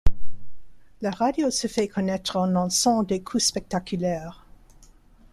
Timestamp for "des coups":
3.03-3.43